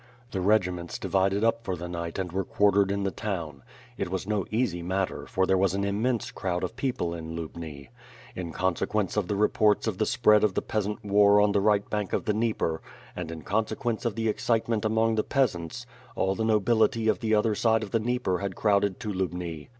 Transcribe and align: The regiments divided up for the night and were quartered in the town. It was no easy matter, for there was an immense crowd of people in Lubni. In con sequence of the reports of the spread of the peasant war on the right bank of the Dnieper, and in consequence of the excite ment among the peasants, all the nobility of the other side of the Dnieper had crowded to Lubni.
The 0.31 0.41
regiments 0.41 0.97
divided 0.97 1.43
up 1.43 1.63
for 1.63 1.75
the 1.75 1.87
night 1.87 2.17
and 2.17 2.31
were 2.31 2.43
quartered 2.43 2.89
in 2.89 3.03
the 3.03 3.11
town. 3.11 3.61
It 3.99 4.09
was 4.09 4.25
no 4.25 4.47
easy 4.49 4.81
matter, 4.81 5.27
for 5.27 5.45
there 5.45 5.59
was 5.59 5.75
an 5.75 5.83
immense 5.83 6.31
crowd 6.31 6.63
of 6.63 6.75
people 6.75 7.13
in 7.13 7.35
Lubni. 7.35 7.89
In 8.35 8.51
con 8.51 8.75
sequence 8.75 9.15
of 9.15 9.27
the 9.27 9.35
reports 9.35 9.85
of 9.85 9.99
the 9.99 10.07
spread 10.07 10.43
of 10.43 10.55
the 10.55 10.61
peasant 10.63 11.05
war 11.05 11.39
on 11.39 11.51
the 11.51 11.61
right 11.61 11.87
bank 11.87 12.13
of 12.13 12.25
the 12.25 12.33
Dnieper, 12.33 12.81
and 13.15 13.29
in 13.29 13.43
consequence 13.43 14.03
of 14.03 14.15
the 14.15 14.27
excite 14.27 14.67
ment 14.67 14.85
among 14.85 15.13
the 15.13 15.23
peasants, 15.23 15.85
all 16.15 16.33
the 16.33 16.43
nobility 16.45 17.07
of 17.07 17.19
the 17.19 17.35
other 17.35 17.53
side 17.53 17.83
of 17.83 17.91
the 17.91 17.99
Dnieper 17.99 18.39
had 18.39 18.55
crowded 18.55 18.99
to 19.01 19.13
Lubni. 19.13 19.67